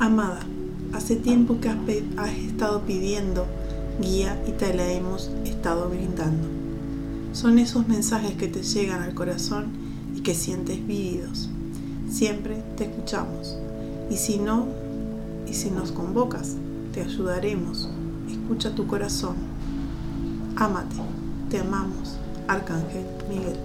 [0.00, 0.40] Amada,
[0.94, 3.44] hace tiempo que has, estado pidiendo
[4.00, 6.48] guía y te la hemos estado brindando.
[7.34, 9.66] Son esos mensajes que te llegan al corazón
[10.16, 11.50] y que sientes vívidos.
[12.08, 13.58] Siempre te escuchamos.
[14.10, 14.68] Y si no,
[15.46, 16.56] y si nos convocas,
[16.94, 17.90] te ayudaremos.
[18.26, 19.36] Escucha tu corazón.
[20.56, 20.96] Ámate.
[21.50, 22.16] Te amamos,
[22.48, 23.58] Arcángel Miguel.